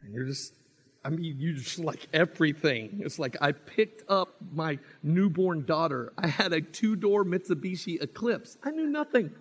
[0.04, 0.54] And you're just,
[1.04, 3.02] I mean, you just like everything.
[3.04, 6.14] It's like I picked up my newborn daughter.
[6.18, 8.58] I had a two door Mitsubishi Eclipse.
[8.64, 9.32] I knew nothing.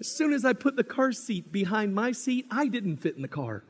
[0.00, 3.22] As soon as I put the car seat behind my seat, I didn't fit in
[3.22, 3.62] the car.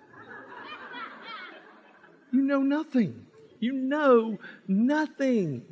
[2.33, 3.27] You know nothing.
[3.61, 5.63] You know nothing.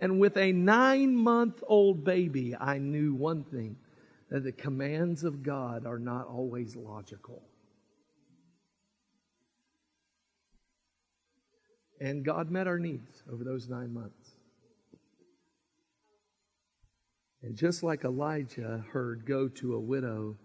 [0.00, 3.76] And with a nine month old baby, I knew one thing
[4.30, 7.42] that the commands of God are not always logical.
[12.00, 14.30] And God met our needs over those nine months.
[17.42, 20.36] And just like Elijah heard go to a widow,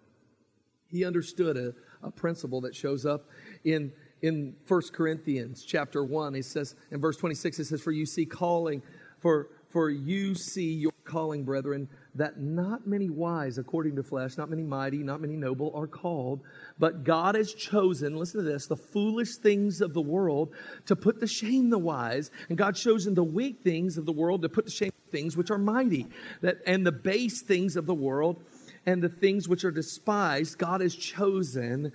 [0.88, 3.30] he understood a, a principle that shows up
[3.64, 6.34] in, in 1 Corinthians chapter 1.
[6.34, 8.82] He says, in verse 26, it says, For you see calling,
[9.20, 14.50] for, for you see your calling, brethren, that not many wise according to flesh, not
[14.50, 16.42] many mighty, not many noble are called,
[16.80, 20.54] but God has chosen, listen to this, the foolish things of the world
[20.88, 24.42] to put to shame the wise, and God chosen the weak things of the world
[24.42, 26.08] to put to shame things which are mighty,
[26.42, 28.44] that and the base things of the world
[28.86, 31.92] and the things which are despised, God has chosen,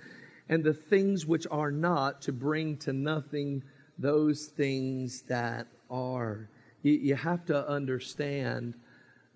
[0.51, 3.63] and the things which are not to bring to nothing
[3.97, 6.49] those things that are.
[6.83, 8.73] You, you have to understand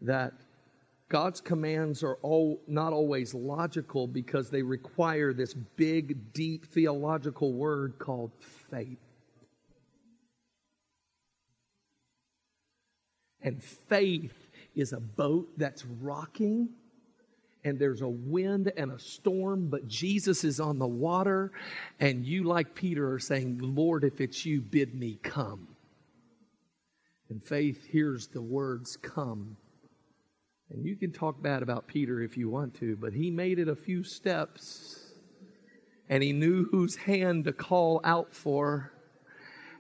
[0.02, 0.34] that
[1.08, 7.98] God's commands are all, not always logical because they require this big, deep theological word
[7.98, 8.32] called
[8.70, 9.00] faith.
[13.42, 16.70] And faith is a boat that's rocking,
[17.66, 21.52] and there's a wind and a storm, but Jesus is on the water,
[22.00, 25.68] and you, like Peter, are saying, Lord, if it's you, bid me come.
[27.30, 29.58] And faith hears the words, Come
[30.72, 33.68] and you can talk bad about Peter if you want to, but he made it
[33.68, 35.00] a few steps
[36.10, 38.92] and he knew whose hand to call out for.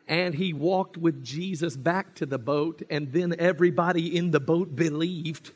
[0.07, 4.75] And he walked with Jesus back to the boat, and then everybody in the boat
[4.75, 5.51] believed.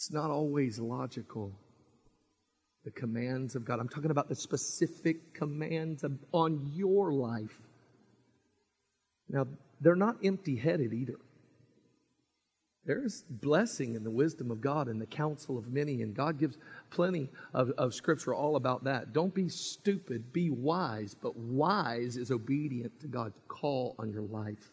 [0.00, 1.52] It's not always logical.
[2.84, 3.80] The commands of God.
[3.80, 7.60] I'm talking about the specific commands of, on your life.
[9.28, 9.46] Now,
[9.82, 11.18] they're not empty headed either.
[12.86, 16.56] There's blessing in the wisdom of God and the counsel of many, and God gives
[16.88, 19.12] plenty of, of scripture all about that.
[19.12, 24.72] Don't be stupid, be wise, but wise is obedient to God's call on your life.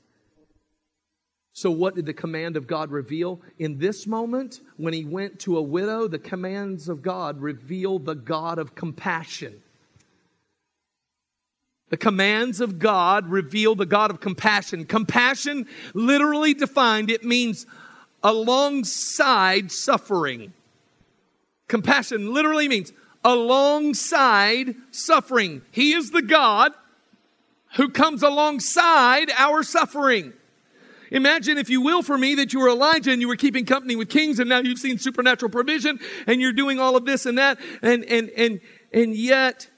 [1.58, 3.41] So, what did the command of God reveal?
[3.58, 8.14] In this moment, when he went to a widow, the commands of God reveal the
[8.14, 9.60] God of compassion.
[11.89, 14.86] The commands of God reveal the God of compassion.
[14.86, 17.66] Compassion, literally defined, it means
[18.22, 20.53] alongside suffering.
[21.68, 22.93] Compassion literally means
[23.24, 25.64] alongside suffering.
[25.72, 26.74] He is the God
[27.78, 30.34] who comes alongside our suffering.
[31.12, 33.95] Imagine, if you will, for me, that you were Elijah and you were keeping company
[33.95, 37.38] with kings and now you've seen supernatural provision and you're doing all of this and
[37.38, 38.60] that and, and, and,
[38.93, 39.70] and yet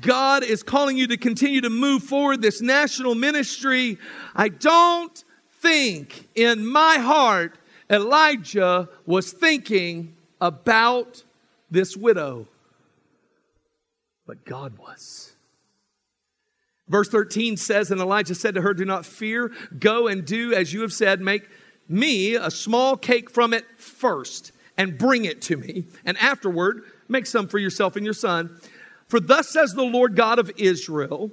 [0.00, 3.98] God is calling you to continue to move forward this national ministry.
[4.34, 5.24] I don't
[5.60, 7.58] think in my heart
[7.90, 11.22] Elijah was thinking about
[11.70, 12.46] this widow,
[14.26, 15.25] but God was.
[16.88, 20.72] Verse 13 says, And Elijah said to her, Do not fear, go and do as
[20.72, 21.48] you have said, make
[21.88, 27.26] me a small cake from it first, and bring it to me, and afterward make
[27.26, 28.60] some for yourself and your son.
[29.08, 31.30] For thus says the Lord God of Israel,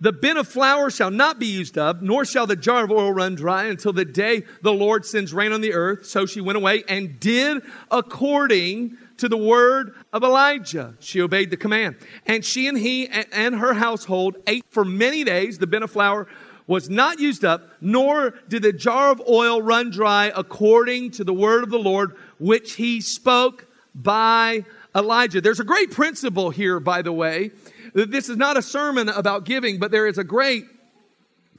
[0.00, 3.12] the bin of flour shall not be used up, nor shall the jar of oil
[3.12, 6.06] run dry until the day the Lord sends rain on the earth.
[6.06, 10.94] So she went away and did according to the word of Elijah.
[10.98, 11.94] She obeyed the command.
[12.26, 15.58] And she and he and her household ate for many days.
[15.58, 16.26] The of flour
[16.66, 21.32] was not used up, nor did the jar of oil run dry according to the
[21.32, 25.40] word of the Lord, which he spoke by Elijah.
[25.40, 27.52] There's a great principle here, by the way.
[27.94, 30.64] This is not a sermon about giving, but there is a great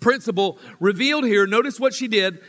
[0.01, 1.47] principle revealed here.
[1.47, 2.41] Notice what she did.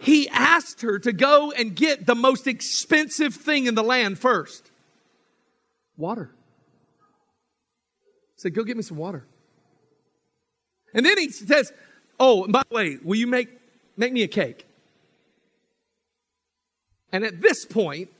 [0.00, 4.70] He asked her to go and get the most expensive thing in the land first
[5.96, 6.30] water.
[8.34, 9.24] He said, Go get me some water.
[10.94, 11.72] And then he says,
[12.18, 13.48] Oh, by the way, will you make,
[13.96, 14.66] make me a cake?
[17.12, 18.10] And at this point,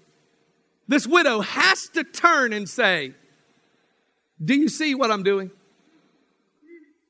[0.88, 3.12] this widow has to turn and say,
[4.42, 5.50] Do you see what I'm doing?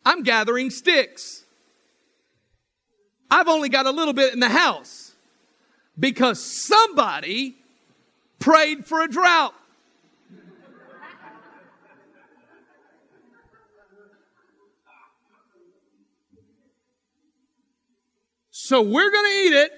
[0.05, 1.45] I'm gathering sticks.
[3.31, 5.13] I've only got a little bit in the house
[5.99, 7.57] because somebody
[8.39, 9.55] prayed for a drought.
[18.51, 19.73] So we're going to eat it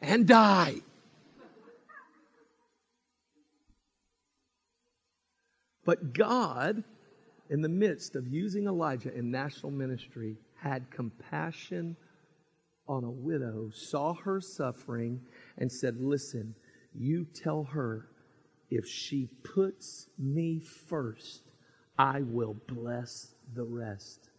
[0.00, 0.76] and die.
[5.84, 6.84] But God,
[7.50, 11.96] in the midst of using Elijah in national ministry, had compassion
[12.88, 15.20] on a widow, saw her suffering,
[15.58, 16.54] and said, Listen,
[16.94, 18.08] you tell her
[18.70, 21.42] if she puts me first,
[21.98, 24.30] I will bless the rest.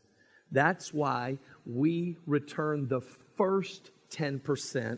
[0.52, 3.02] That's why we return the
[3.38, 4.97] first 10%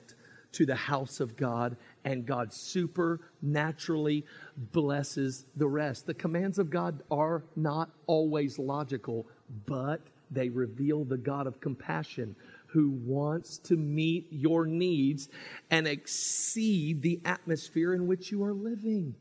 [0.53, 4.25] to the house of God and God supernaturally
[4.57, 6.05] blesses the rest.
[6.05, 9.27] The commands of God are not always logical,
[9.65, 12.35] but they reveal the God of compassion
[12.71, 15.29] who wants to meet your needs
[15.69, 19.15] and exceed the atmosphere in which you are living.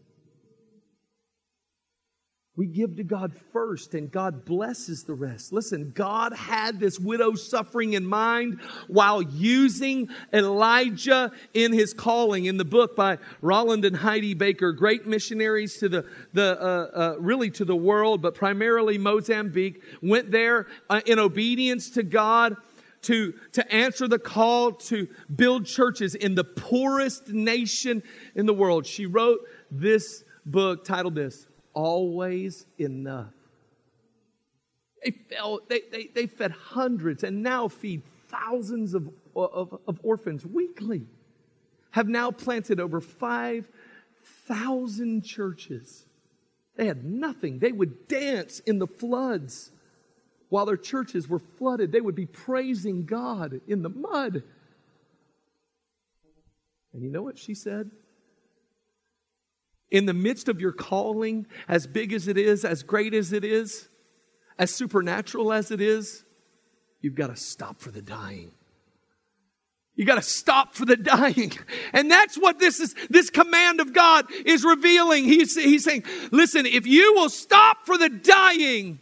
[2.57, 5.51] We give to God first, and God blesses the rest.
[5.51, 12.45] Listen, God had this widow suffering in mind while using Elijah in his calling.
[12.45, 17.17] In the book by Rolland and Heidi Baker, great missionaries to the, the uh, uh,
[17.19, 22.57] really to the world, but primarily Mozambique, went there uh, in obedience to God
[23.03, 28.03] to, to answer the call to build churches in the poorest nation
[28.35, 28.87] in the world.
[28.87, 29.41] She wrote
[29.71, 33.33] this book titled this always enough.
[35.05, 40.45] They, fell, they, they, they fed hundreds and now feed thousands of, of, of orphans
[40.45, 41.07] weekly.
[41.93, 46.05] Have now planted over 5,000 churches.
[46.77, 47.59] They had nothing.
[47.59, 49.73] They would dance in the floods
[50.51, 51.91] while their churches were flooded.
[51.91, 54.43] They would be praising God in the mud.
[56.93, 57.91] And you know what she said?
[59.91, 63.45] in the midst of your calling, as big as it is, as great as it
[63.45, 63.89] is,
[64.59, 66.25] as supernatural as it is,
[67.01, 68.53] you've got to stop for the dying.
[69.97, 71.53] You got to stop for the dying.
[71.93, 75.25] And that's what this is, this command of God is revealing.
[75.25, 79.01] He's, he's saying, listen, if you will stop for the dying,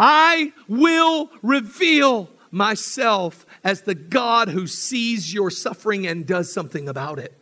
[0.00, 7.18] I will reveal myself as the God who sees your suffering and does something about
[7.18, 7.34] it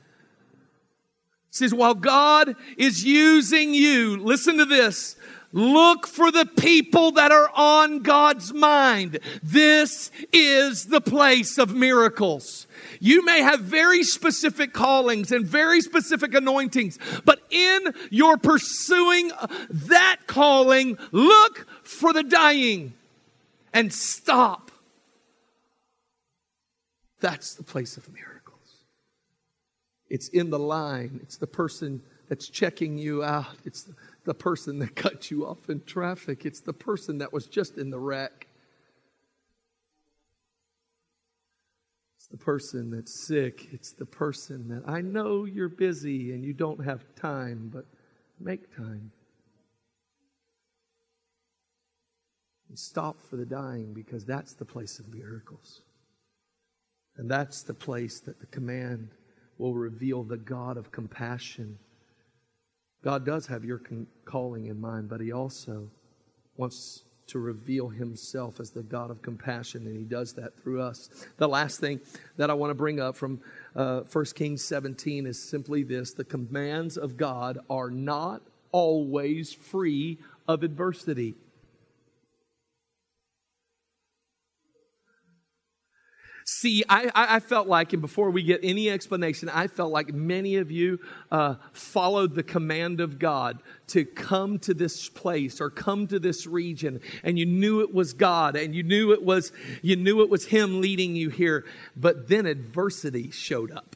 [1.58, 5.16] says, while God is using you, listen to this,
[5.52, 9.18] Look for the people that are on God's mind.
[9.42, 12.66] This is the place of miracles.
[13.00, 19.30] You may have very specific callings and very specific anointings, but in your pursuing
[19.70, 22.92] that calling, look for the dying
[23.72, 24.70] and stop.
[27.20, 28.84] That's the place of miracles.
[30.10, 33.88] It's in the line, it's the person that's checking you out, it's
[34.24, 37.88] the person that cut you off in traffic, it's the person that was just in
[37.88, 38.46] the wreck.
[42.18, 43.68] It's the person that's sick.
[43.72, 47.86] It's the person that I know you're busy and you don't have time, but
[48.38, 49.10] make time.
[52.68, 55.80] And stop for the dying because that's the place of miracles.
[57.16, 59.08] And that's the place that the command
[59.56, 61.78] will reveal the God of compassion
[63.02, 63.80] God does have your
[64.24, 65.88] calling in mind, but He also
[66.56, 71.08] wants to reveal Himself as the God of compassion, and He does that through us.
[71.36, 72.00] The last thing
[72.36, 73.40] that I want to bring up from
[73.76, 78.42] uh, 1 Kings 17 is simply this the commands of God are not
[78.72, 81.34] always free of adversity.
[86.50, 90.56] See, I, I felt like, and before we get any explanation, I felt like many
[90.56, 90.98] of you
[91.30, 96.46] uh, followed the command of God to come to this place or come to this
[96.46, 100.30] region, and you knew it was God, and you knew it was you knew it
[100.30, 101.66] was Him leading you here.
[101.94, 103.94] But then adversity showed up.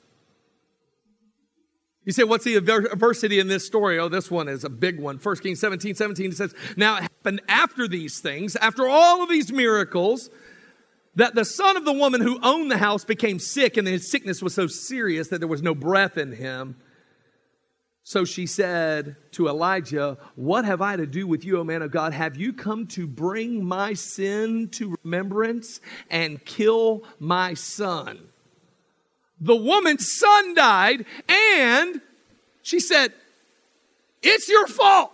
[2.04, 3.98] You say, what's the adversity in this story?
[3.98, 5.16] Oh, this one is a big one.
[5.16, 9.50] 1 Kings 17, 17 says, Now it happened after these things, after all of these
[9.52, 10.28] miracles,
[11.14, 14.42] that the son of the woman who owned the house became sick, and his sickness
[14.42, 16.76] was so serious that there was no breath in him.
[18.04, 21.90] So she said to Elijah, What have I to do with you, O man of
[21.90, 22.12] God?
[22.12, 28.28] Have you come to bring my sin to remembrance and kill my son?
[29.40, 32.00] The woman's son died, and
[32.62, 33.12] she said,
[34.22, 35.12] It's your fault.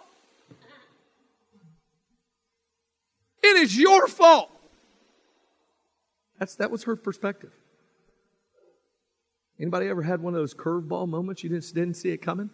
[3.43, 4.51] It is your fault.
[6.39, 7.53] That's, that was her perspective.
[9.61, 12.51] Anybody ever had one of those curveball moments you didn't, didn't see it coming?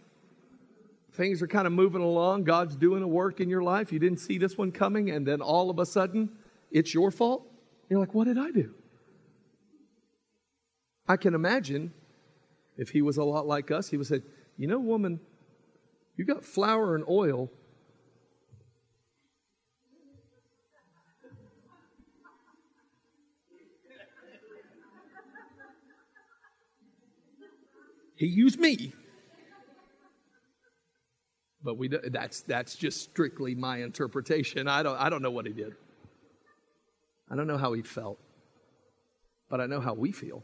[1.13, 2.45] Things are kind of moving along.
[2.45, 3.93] God's doing a work in your life.
[3.93, 6.31] You didn't see this one coming, and then all of a sudden,
[6.73, 7.47] it's your fault.
[7.89, 8.75] You're like, what did I do?
[11.07, 11.93] I can imagine
[12.77, 14.23] if he was a lot like us, he would say,
[14.57, 15.21] You know, woman,
[16.17, 17.51] you got flour and oil
[28.25, 28.95] He used me.
[31.63, 34.67] But we, that's, that's just strictly my interpretation.
[34.67, 35.75] I don't, I don't know what he did.
[37.31, 38.19] I don't know how he felt.
[39.51, 40.43] But I know how we feel.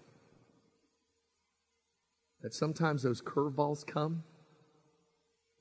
[2.42, 4.24] That sometimes those curveballs come.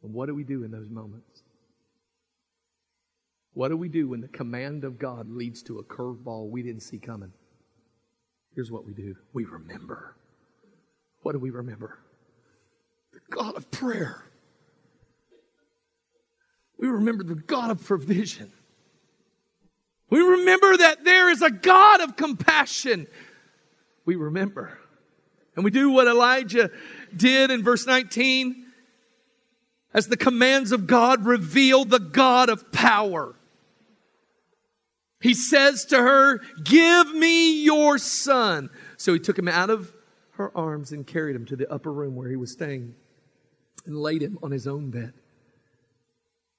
[0.03, 1.43] And what do we do in those moments?
[3.53, 6.83] What do we do when the command of God leads to a curveball we didn't
[6.83, 7.31] see coming?
[8.55, 10.17] Here's what we do we remember.
[11.21, 11.99] What do we remember?
[13.29, 14.23] God of prayer.
[16.77, 18.51] We remember the God of provision.
[20.09, 23.07] We remember that there is a God of compassion.
[24.05, 24.79] We remember.
[25.55, 26.71] And we do what Elijah
[27.15, 28.65] did in verse 19
[29.93, 33.35] as the commands of God reveal the God of power.
[35.21, 38.69] He says to her, Give me your son.
[38.97, 39.93] So he took him out of
[40.33, 42.95] her arms and carried him to the upper room where he was staying
[43.85, 45.13] and laid him on his own bed.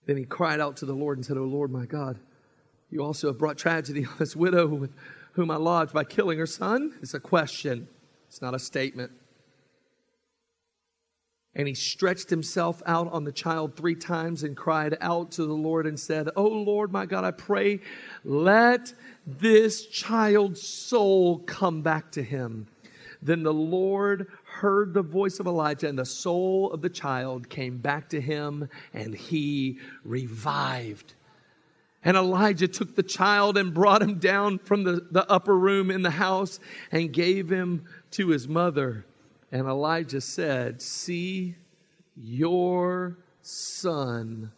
[0.06, 2.18] Then he cried out to the Lord and said, O Lord, my God,
[2.90, 4.92] you also have brought tragedy on this widow with
[5.32, 6.94] whom I lodged by killing her son?
[7.02, 7.88] It's a question,
[8.28, 9.12] it's not a statement.
[11.54, 15.52] And he stretched himself out on the child three times and cried out to the
[15.52, 17.80] Lord and said, Oh Lord, my God, I pray,
[18.24, 18.94] let
[19.26, 22.68] this child's soul come back to him.
[23.22, 27.78] Then the Lord heard the voice of Elijah, and the soul of the child came
[27.78, 31.14] back to him, and he revived.
[32.02, 36.02] And Elijah took the child and brought him down from the, the upper room in
[36.02, 36.58] the house
[36.90, 39.04] and gave him to his mother.
[39.52, 41.56] And Elijah said, See,
[42.16, 44.52] your son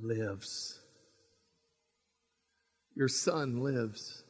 [0.00, 0.78] lives.
[2.94, 4.22] Your son lives.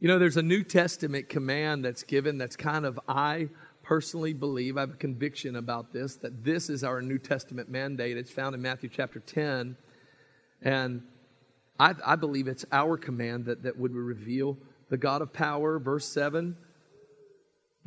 [0.00, 3.48] You know, there's a New Testament command that's given that's kind of, I
[3.82, 8.16] personally believe, I have a conviction about this, that this is our New Testament mandate.
[8.16, 9.76] It's found in Matthew chapter 10.
[10.62, 11.02] And
[11.80, 14.56] I, I believe it's our command that, that would reveal
[14.88, 15.80] the God of power.
[15.80, 16.56] Verse 7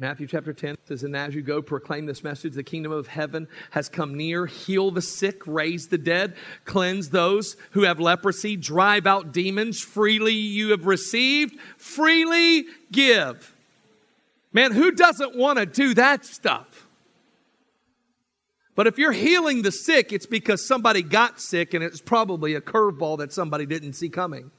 [0.01, 3.47] Matthew chapter 10 says, And as you go, proclaim this message the kingdom of heaven
[3.69, 4.47] has come near.
[4.47, 6.35] Heal the sick, raise the dead,
[6.65, 9.79] cleanse those who have leprosy, drive out demons.
[9.79, 13.55] Freely you have received, freely give.
[14.51, 16.87] Man, who doesn't want to do that stuff?
[18.73, 22.61] But if you're healing the sick, it's because somebody got sick and it's probably a
[22.61, 24.49] curveball that somebody didn't see coming.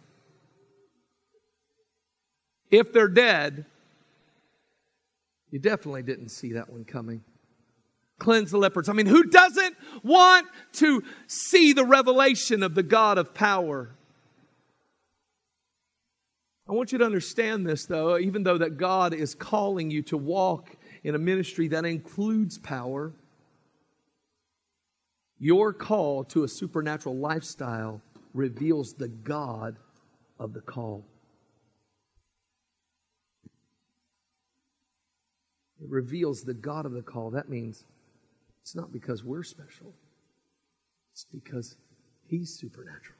[2.71, 3.67] If they're dead,
[5.53, 7.23] you definitely didn't see that one coming.
[8.19, 8.89] Cleanse the lepers.
[8.89, 13.91] I mean, who doesn't want to see the revelation of the God of power?
[16.69, 20.17] I want you to understand this, though, even though that God is calling you to
[20.17, 20.71] walk
[21.05, 23.13] in a ministry that includes power,
[25.39, 28.01] your call to a supernatural lifestyle
[28.33, 29.77] reveals the God
[30.39, 31.05] of the call.
[35.83, 37.31] It reveals the God of the call.
[37.31, 37.85] That means
[38.61, 39.93] it's not because we're special,
[41.13, 41.77] it's because
[42.27, 43.19] He's supernatural.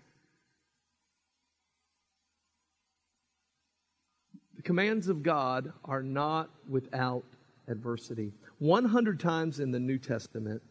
[4.57, 7.25] The commands of God are not without
[7.67, 8.33] adversity.
[8.59, 10.63] 100 times in the New Testament,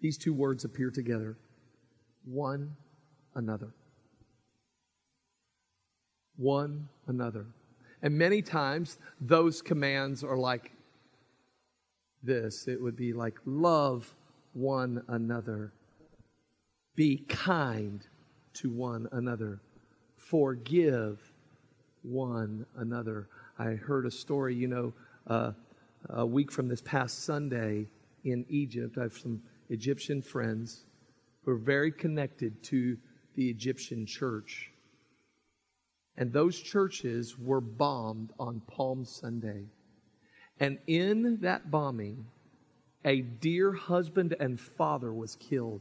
[0.00, 1.36] these two words appear together
[2.24, 2.74] one
[3.34, 3.72] another.
[6.36, 7.46] One another.
[8.02, 10.72] And many times those commands are like
[12.22, 14.14] this it would be like, love
[14.52, 15.72] one another,
[16.96, 18.06] be kind
[18.54, 19.60] to one another,
[20.16, 21.32] forgive
[22.02, 23.28] one another.
[23.58, 24.92] I heard a story, you know,
[25.26, 25.52] uh,
[26.08, 27.86] a week from this past Sunday
[28.24, 28.96] in Egypt.
[28.98, 30.84] I have some Egyptian friends
[31.44, 32.96] who are very connected to
[33.34, 34.69] the Egyptian church.
[36.20, 39.64] And those churches were bombed on Palm Sunday.
[40.60, 42.26] And in that bombing,
[43.06, 45.80] a dear husband and father was killed.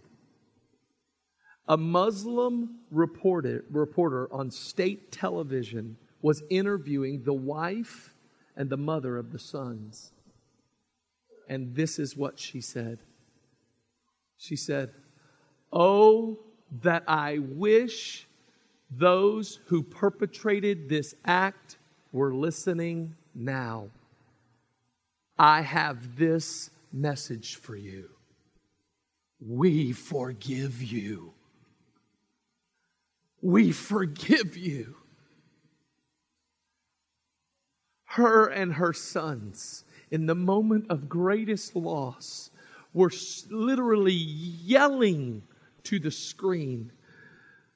[1.68, 8.16] A Muslim reporter, reporter on state television was interviewing the wife
[8.56, 10.14] and the mother of the sons.
[11.50, 13.00] And this is what she said.
[14.38, 14.92] She said,
[15.74, 16.40] Oh,
[16.82, 18.29] that I wish
[18.92, 21.78] those who perpetrated this act
[22.12, 23.90] were listening now.
[25.38, 28.10] I have this message for you.
[29.40, 31.34] We forgive you.
[33.42, 34.96] We forgive you.
[38.06, 42.50] Her and her sons, in the moment of greatest loss,
[42.94, 43.12] were
[43.50, 45.44] literally yelling
[45.84, 46.92] to the screen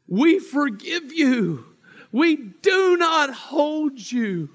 [0.07, 1.65] we forgive you.
[2.11, 4.49] We do not hold you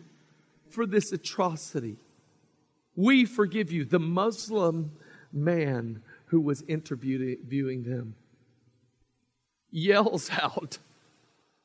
[0.70, 1.96] for this atrocity.
[2.94, 3.84] We forgive you.
[3.84, 4.92] The Muslim
[5.32, 8.14] man who was interviewing them
[9.70, 10.78] yells out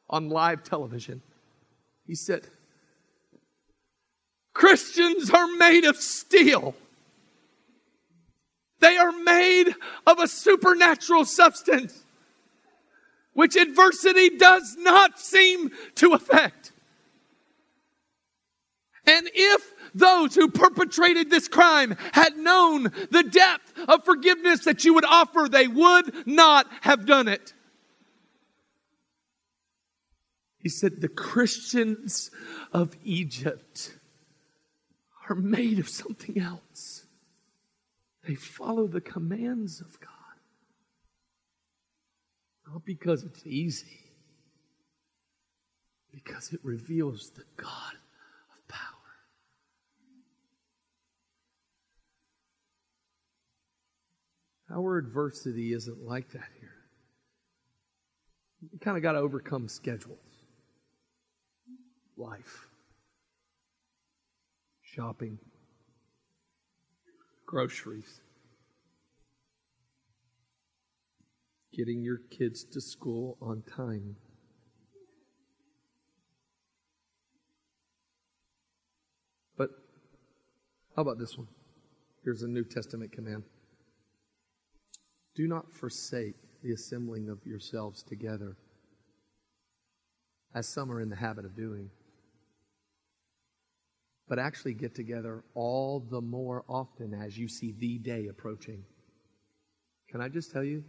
[0.09, 1.21] on live television.
[2.05, 2.47] He said,
[4.53, 6.75] Christians are made of steel.
[8.79, 9.73] They are made
[10.05, 12.02] of a supernatural substance
[13.33, 16.71] which adversity does not seem to affect.
[19.05, 24.93] And if those who perpetrated this crime had known the depth of forgiveness that you
[24.93, 27.53] would offer, they would not have done it.
[30.57, 32.31] He said, The Christians
[32.71, 33.97] of Egypt
[35.29, 37.05] are made of something else.
[38.25, 40.12] They follow the commands of God.
[42.73, 43.99] Not because it's easy,
[46.11, 47.93] because it reveals the God
[48.51, 48.79] of power.
[54.75, 56.73] Our adversity isn't like that here.
[58.71, 60.17] You kind of got to overcome schedules,
[62.17, 62.65] life,
[64.81, 65.37] shopping,
[67.45, 68.22] groceries.
[71.73, 74.15] Getting your kids to school on time.
[79.57, 79.71] But
[80.95, 81.47] how about this one?
[82.23, 83.43] Here's a New Testament command
[85.35, 88.55] Do not forsake the assembling of yourselves together,
[90.55, 91.89] as some are in the habit of doing,
[94.29, 98.83] but actually get together all the more often as you see the day approaching.
[100.09, 100.83] Can I just tell you?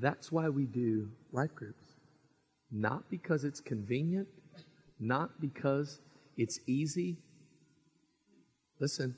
[0.00, 1.84] That's why we do life groups.
[2.70, 4.28] Not because it's convenient,
[4.98, 6.00] not because
[6.36, 7.18] it's easy.
[8.80, 9.14] Listen,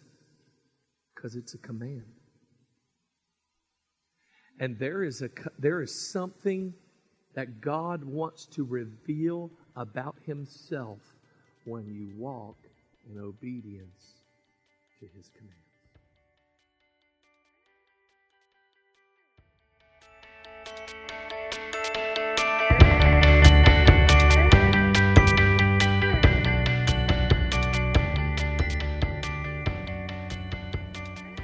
[1.14, 2.04] because it's a command.
[4.60, 6.74] And there is, a, there is something
[7.34, 10.98] that God wants to reveal about Himself
[11.64, 12.56] when you walk
[13.10, 14.22] in obedience
[15.00, 15.63] to His command.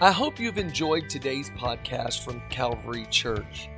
[0.03, 3.69] I hope you've enjoyed today's podcast from Calvary Church.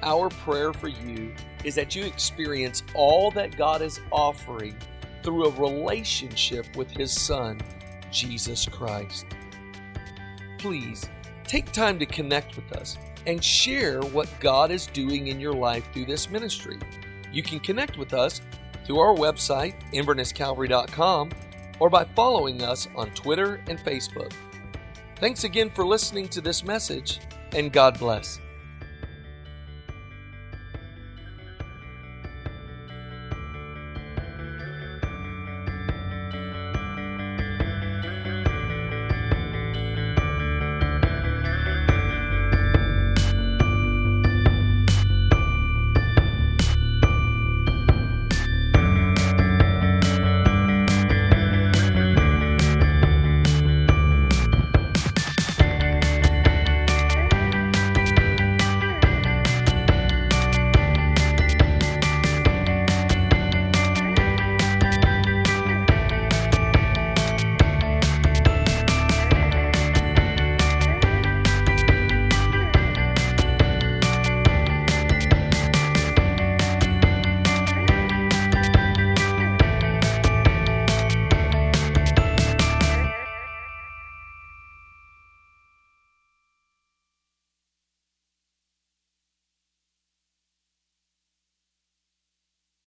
[0.00, 4.76] Our prayer for you is that you experience all that God is offering
[5.24, 7.60] through a relationship with His Son,
[8.12, 9.26] Jesus Christ.
[10.58, 11.10] Please
[11.42, 12.96] take time to connect with us
[13.26, 16.78] and share what God is doing in your life through this ministry.
[17.32, 18.40] You can connect with us
[18.84, 21.30] through our website, invernesscalvary.com,
[21.80, 24.32] or by following us on Twitter and Facebook.
[25.16, 27.20] Thanks again for listening to this message,
[27.52, 28.38] and God bless.